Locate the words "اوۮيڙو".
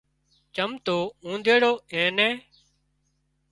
1.25-1.73